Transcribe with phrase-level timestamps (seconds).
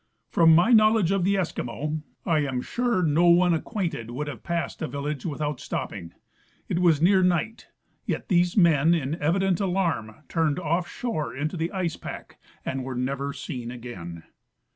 [0.31, 2.41] From my knowledge of the Eskimo, I am 80 A.
[2.41, 2.41] W.
[2.41, 2.65] Greek/— An Undiscovered Island.
[2.65, 6.13] sure no one acquainted would have passed a village without stopping.
[6.67, 7.67] It was near night,
[8.07, 12.95] yet these men in evident alarm turned off shore into the ice pack and were
[12.95, 14.23] never seen again.